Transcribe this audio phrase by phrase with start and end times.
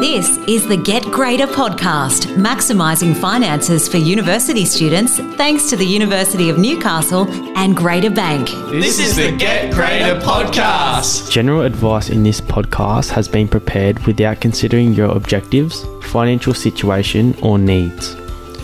[0.00, 6.50] This is the Get Greater podcast, maximising finances for university students thanks to the University
[6.50, 7.26] of Newcastle
[7.56, 8.50] and Greater Bank.
[8.70, 11.30] This is the Get Greater podcast.
[11.30, 17.58] General advice in this podcast has been prepared without considering your objectives, financial situation, or
[17.58, 18.14] needs.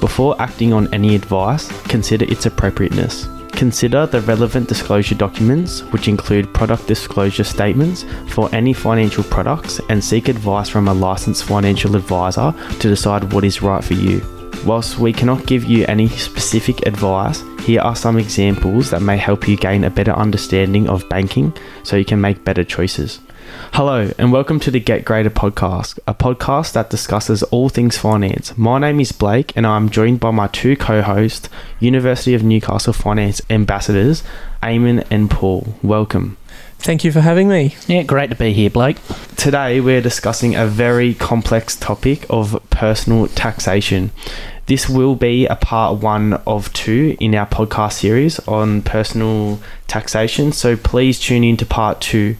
[0.00, 3.28] Before acting on any advice, consider its appropriateness.
[3.56, 10.02] Consider the relevant disclosure documents, which include product disclosure statements for any financial products, and
[10.02, 14.20] seek advice from a licensed financial advisor to decide what is right for you.
[14.66, 19.46] Whilst we cannot give you any specific advice, here are some examples that may help
[19.46, 21.52] you gain a better understanding of banking
[21.82, 23.20] so you can make better choices.
[23.74, 28.56] Hello, and welcome to the Get Greater podcast, a podcast that discusses all things finance.
[28.56, 31.48] My name is Blake, and I'm joined by my two co hosts,
[31.80, 34.22] University of Newcastle Finance Ambassadors,
[34.62, 35.74] Eamon and Paul.
[35.82, 36.36] Welcome.
[36.78, 37.74] Thank you for having me.
[37.88, 38.98] Yeah, great to be here, Blake.
[39.36, 44.12] Today, we're discussing a very complex topic of personal taxation.
[44.66, 50.52] This will be a part one of two in our podcast series on personal taxation,
[50.52, 52.36] so please tune in to part two.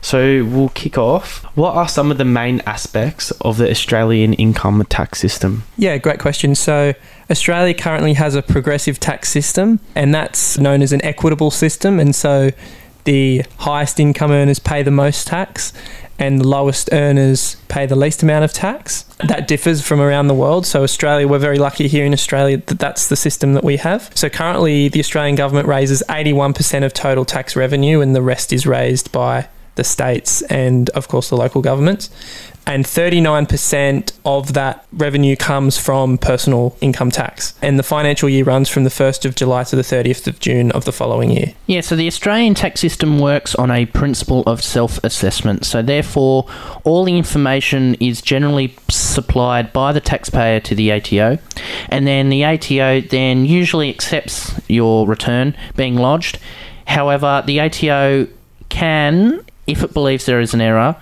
[0.00, 1.42] So we'll kick off.
[1.56, 5.64] What are some of the main aspects of the Australian income tax system?
[5.76, 6.54] Yeah, great question.
[6.54, 6.92] So,
[7.30, 11.98] Australia currently has a progressive tax system, and that's known as an equitable system.
[11.98, 12.50] And so,
[13.04, 15.72] the highest income earners pay the most tax,
[16.18, 19.04] and the lowest earners pay the least amount of tax.
[19.26, 20.66] That differs from around the world.
[20.66, 24.10] So, Australia, we're very lucky here in Australia that that's the system that we have.
[24.14, 28.66] So, currently, the Australian government raises 81% of total tax revenue, and the rest is
[28.66, 32.10] raised by the states and, of course, the local governments.
[32.66, 37.54] And 39% of that revenue comes from personal income tax.
[37.60, 40.72] And the financial year runs from the 1st of July to the 30th of June
[40.72, 41.54] of the following year.
[41.66, 45.66] Yeah, so the Australian tax system works on a principle of self assessment.
[45.66, 46.46] So, therefore,
[46.84, 51.38] all the information is generally supplied by the taxpayer to the ATO.
[51.90, 56.38] And then the ATO then usually accepts your return being lodged.
[56.86, 58.28] However, the ATO
[58.70, 60.96] can if it believes there is an error,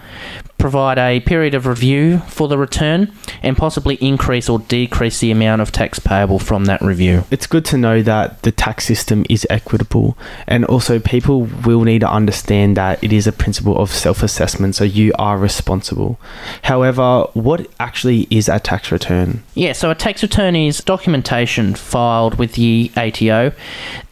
[0.62, 3.12] provide a period of review for the return
[3.43, 7.25] and possibly increase or decrease the amount of tax payable from that review.
[7.33, 12.03] It's good to know that the tax system is equitable, and also people will need
[12.03, 16.21] to understand that it is a principle of self assessment, so you are responsible.
[16.62, 19.43] However, what actually is a tax return?
[19.55, 23.50] Yeah, so a tax return is documentation filed with the ATO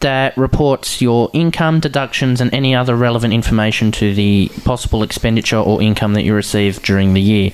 [0.01, 5.81] that reports your income, deductions, and any other relevant information to the possible expenditure or
[5.81, 7.51] income that you receive during the year.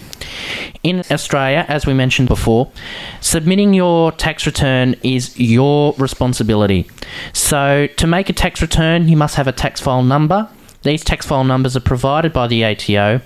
[0.84, 2.72] In Australia, as we mentioned before,
[3.20, 6.90] submitting your tax return is your responsibility.
[7.34, 10.50] So, to make a tax return, you must have a tax file number.
[10.84, 13.22] These tax file numbers are provided by the ATO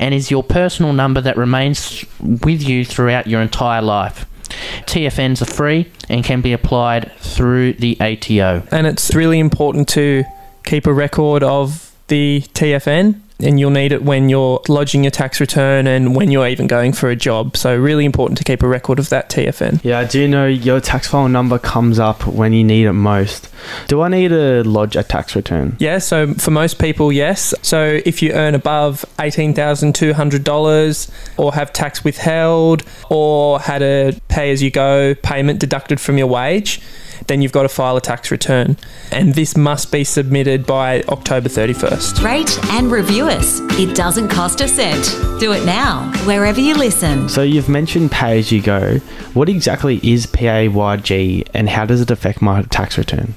[0.00, 4.26] and is your personal number that remains with you throughout your entire life.
[4.86, 8.62] TFNs are free and can be applied through the ATO.
[8.70, 10.24] And it's really important to
[10.64, 15.40] keep a record of the TFN and you'll need it when you're lodging your tax
[15.40, 17.56] return and when you're even going for a job.
[17.56, 19.80] So, really important to keep a record of that TFN.
[19.82, 23.48] Yeah, I do know your tax file number comes up when you need it most.
[23.88, 25.76] Do I need to lodge a tax return?
[25.78, 27.54] Yeah, so for most people, yes.
[27.62, 34.62] So, if you earn above $18,200 or have tax withheld or had a pay as
[34.62, 36.80] you go payment deducted from your wage,
[37.26, 38.76] then you've got to file a tax return.
[39.10, 42.22] And this must be submitted by October 31st.
[42.24, 43.60] Rate and review us.
[43.78, 45.04] It doesn't cost a cent.
[45.40, 47.28] Do it now, wherever you listen.
[47.28, 48.98] So you've mentioned pay as you go.
[49.34, 53.34] What exactly is PAYG and how does it affect my tax return?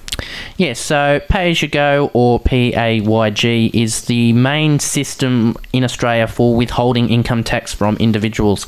[0.58, 6.56] Yes, so pay as you go or PAYG is the main system in Australia for
[6.56, 8.66] withholding income tax from individuals.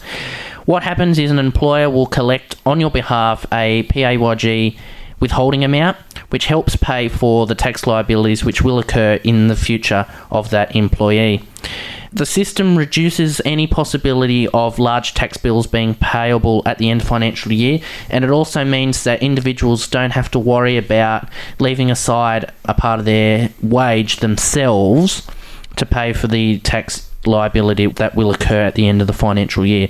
[0.66, 4.78] What happens is an employer will collect on your behalf a PAYG
[5.20, 5.98] withholding amount,
[6.30, 10.76] which helps pay for the tax liabilities which will occur in the future of that
[10.76, 11.42] employee.
[12.12, 17.08] The system reduces any possibility of large tax bills being payable at the end of
[17.08, 21.30] financial year, and it also means that individuals don't have to worry about
[21.60, 25.28] leaving aside a part of their wage themselves
[25.76, 29.66] to pay for the tax liability that will occur at the end of the financial
[29.66, 29.90] year.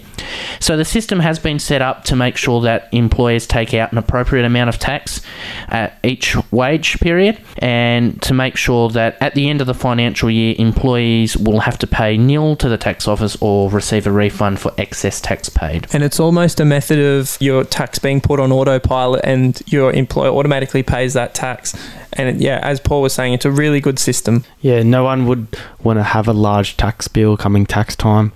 [0.60, 3.98] So the system has been set up to make sure that employers take out an
[3.98, 5.22] appropriate amount of tax
[5.68, 10.30] at each wage period and to make sure that at the end of the financial
[10.30, 14.60] year employees will have to pay nil to the tax office or receive a refund
[14.60, 15.88] for excess tax paid.
[15.94, 20.30] And it's almost a method of your tax being put on autopilot and your employer
[20.30, 21.76] automatically pays that tax.
[22.14, 24.44] And yeah, as Paul was saying, it's a really good system.
[24.62, 25.48] Yeah, no one would
[25.84, 28.32] want to have a large tax bill coming tax time.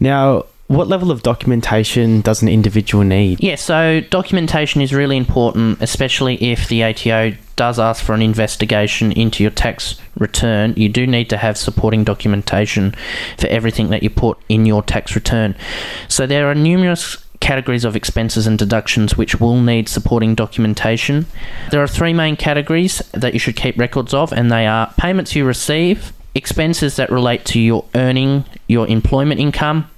[0.00, 3.42] Now, What level of documentation does an individual need?
[3.42, 9.12] Yeah, so documentation is really important, especially if the ATO does ask for an investigation
[9.12, 10.72] into your tax return.
[10.74, 12.94] You do need to have supporting documentation
[13.36, 15.54] for everything that you put in your tax return.
[16.08, 21.26] So there are numerous categories of expenses and deductions which will need supporting documentation.
[21.72, 25.36] There are three main categories that you should keep records of, and they are payments
[25.36, 29.88] you receive, expenses that relate to your earning, your employment income,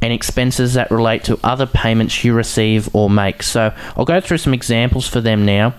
[0.00, 3.42] and expenses that relate to other payments you receive or make.
[3.42, 5.74] So I'll go through some examples for them now.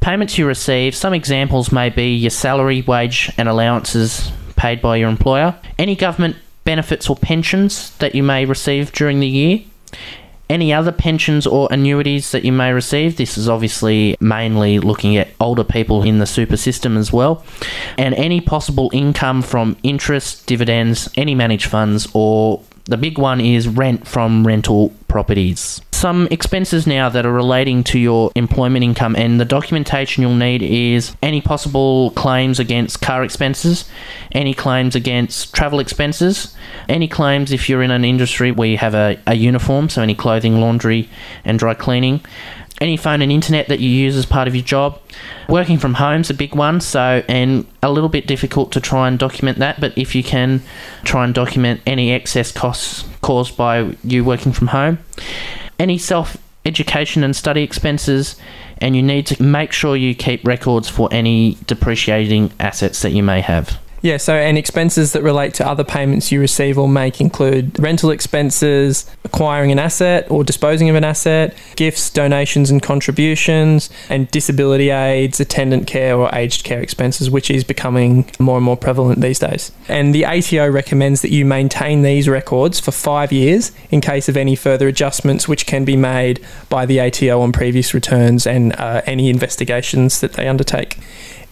[0.00, 5.08] Payments you receive, some examples may be your salary, wage, and allowances paid by your
[5.08, 9.60] employer, any government benefits or pensions that you may receive during the year,
[10.50, 13.16] any other pensions or annuities that you may receive.
[13.16, 17.44] This is obviously mainly looking at older people in the super system as well.
[17.96, 23.68] And any possible income from interest, dividends, any managed funds, or the big one is
[23.68, 25.80] rent from rental properties.
[25.98, 30.62] Some expenses now that are relating to your employment income, and the documentation you'll need
[30.62, 33.84] is any possible claims against car expenses,
[34.30, 36.54] any claims against travel expenses,
[36.88, 40.14] any claims if you're in an industry where you have a, a uniform, so any
[40.14, 41.10] clothing, laundry,
[41.44, 42.20] and dry cleaning,
[42.80, 45.00] any phone and internet that you use as part of your job.
[45.48, 49.18] Working from home's a big one, so and a little bit difficult to try and
[49.18, 50.62] document that, but if you can
[51.02, 55.00] try and document any excess costs caused by you working from home,
[55.78, 58.36] any self education and study expenses,
[58.78, 63.22] and you need to make sure you keep records for any depreciating assets that you
[63.22, 63.78] may have.
[64.00, 68.10] Yeah, so and expenses that relate to other payments you receive or make include rental
[68.10, 74.90] expenses, acquiring an asset or disposing of an asset, gifts, donations and contributions, and disability
[74.90, 79.40] aids, attendant care or aged care expenses, which is becoming more and more prevalent these
[79.40, 79.72] days.
[79.88, 84.36] And the ATO recommends that you maintain these records for five years in case of
[84.36, 89.02] any further adjustments which can be made by the ATO on previous returns and uh,
[89.06, 90.98] any investigations that they undertake.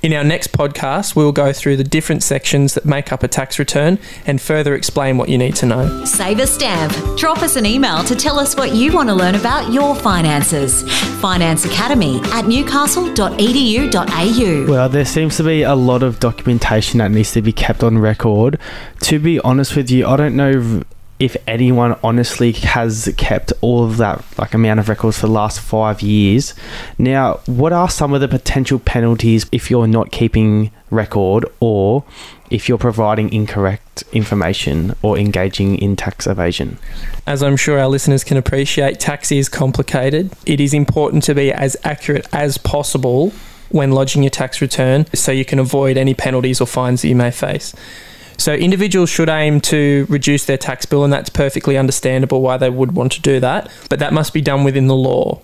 [0.06, 3.58] In our next podcast, we'll go through the different sections that make up a tax
[3.58, 6.04] return and further explain what you need to know.
[6.04, 6.92] Save a stamp.
[7.18, 10.88] Drop us an email to tell us what you want to learn about your finances.
[11.20, 14.70] Finance Academy at newcastle.edu.au.
[14.70, 17.98] Well, there seems to be a lot of documentation that needs to be kept on
[17.98, 18.60] record.
[19.00, 20.84] To be honest with you, I don't know
[21.18, 25.60] if anyone honestly has kept all of that like amount of records for the last
[25.60, 26.54] five years.
[26.98, 32.04] Now, what are some of the potential penalties if you're not keeping record or
[32.50, 36.78] if you're providing incorrect information or engaging in tax evasion?
[37.26, 40.30] As I'm sure our listeners can appreciate, tax is complicated.
[40.44, 43.32] It is important to be as accurate as possible
[43.70, 47.16] when lodging your tax return so you can avoid any penalties or fines that you
[47.16, 47.74] may face.
[48.38, 52.70] So individuals should aim to reduce their tax bill, and that's perfectly understandable why they
[52.70, 55.40] would want to do that, but that must be done within the law.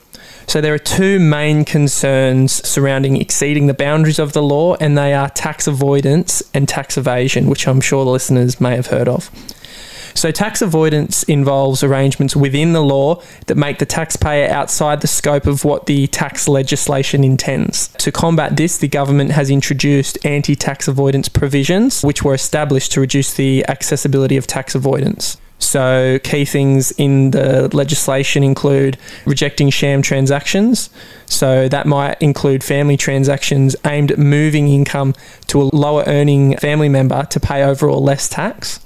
[0.46, 5.14] So there are two main concerns surrounding exceeding the boundaries of the law, and they
[5.14, 9.30] are tax avoidance and tax evasion, which I'm sure the listeners may have heard of.
[10.14, 15.46] So, tax avoidance involves arrangements within the law that make the taxpayer outside the scope
[15.46, 17.88] of what the tax legislation intends.
[17.98, 23.00] To combat this, the government has introduced anti tax avoidance provisions, which were established to
[23.00, 25.36] reduce the accessibility of tax avoidance.
[25.58, 30.90] So, key things in the legislation include rejecting sham transactions.
[31.26, 35.14] So, that might include family transactions aimed at moving income
[35.46, 38.80] to a lower earning family member to pay overall less tax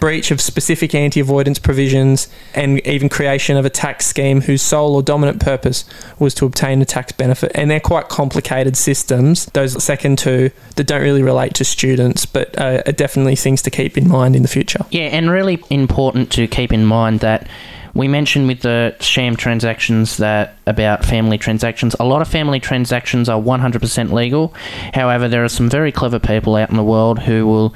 [0.00, 4.94] breach of specific anti avoidance provisions, and even creation of a tax scheme whose sole
[4.94, 5.84] or dominant purpose
[6.18, 7.52] was to obtain a tax benefit.
[7.54, 12.58] And they're quite complicated systems, those second two, that don't really relate to students, but
[12.58, 14.84] uh, are definitely things to keep in mind in the future.
[14.90, 17.48] Yeah, and really important to keep in mind that
[17.98, 21.96] we mentioned with the sham transactions that about family transactions.
[21.98, 24.54] A lot of family transactions are 100% legal.
[24.94, 27.74] However, there are some very clever people out in the world who will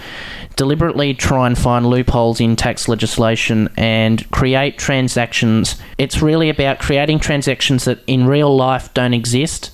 [0.55, 5.75] deliberately try and find loopholes in tax legislation and create transactions.
[5.99, 9.73] It's really about creating transactions that in real life don't exist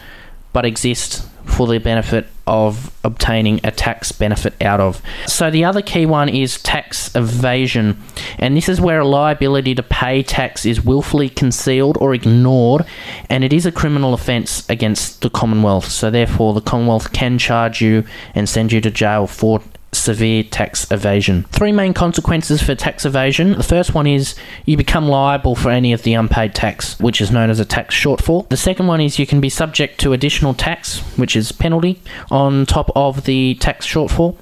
[0.55, 1.27] but exist
[1.59, 5.03] for the benefit of obtaining a tax benefit out of.
[5.27, 8.01] So the other key one is tax evasion,
[8.39, 12.87] and this is where a liability to pay tax is willfully concealed or ignored,
[13.29, 15.87] and it is a criminal offence against the Commonwealth.
[15.91, 18.05] So therefore, the Commonwealth can charge you
[18.37, 19.61] and send you to jail for
[19.99, 21.45] severe tax evasion.
[21.51, 23.53] Three main consequences for tax evasion.
[23.53, 27.31] The first one is you become liable for any of the unpaid tax, which is
[27.31, 28.49] known as a tax shortfall.
[28.49, 32.01] The second one is you can be subject to additional tax, which is penalty,
[32.31, 34.37] on top of the tax shortfall.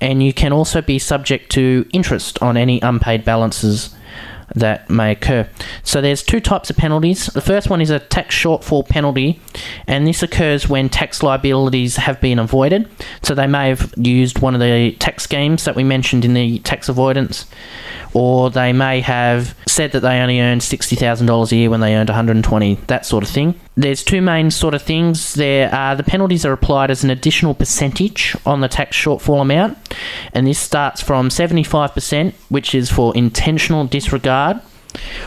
[0.00, 3.94] And you can also be subject to interest on any unpaid balances
[4.54, 5.48] that may occur.
[5.82, 7.26] So there's two types of penalties.
[7.26, 9.40] The first one is a tax shortfall penalty,
[9.86, 12.88] and this occurs when tax liabilities have been avoided.
[13.22, 16.58] So they may have used one of the tax schemes that we mentioned in the
[16.60, 17.46] tax avoidance,
[18.14, 22.08] or they may have said that they only earned $60,000 a year when they earned
[22.08, 23.58] 120, that sort of thing.
[23.76, 25.34] There's two main sort of things.
[25.34, 29.76] There are the penalties are applied as an additional percentage on the tax shortfall amount,
[30.32, 34.60] and this starts from 75%, which is for intentional disregard,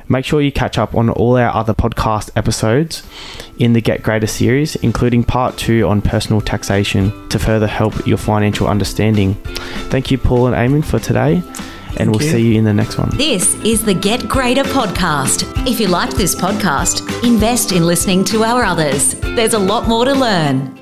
[0.09, 3.03] Make sure you catch up on all our other podcast episodes
[3.59, 8.19] in the Get Greater series, including part two on personal taxation to further help your
[8.19, 9.35] financial understanding.
[9.91, 11.43] Thank you, Paul and Eamon, for today,
[11.97, 12.31] and we'll you.
[12.31, 13.11] see you in the next one.
[13.17, 15.45] This is the Get Greater podcast.
[15.67, 19.15] If you liked this podcast, invest in listening to our others.
[19.21, 20.81] There's a lot more to learn.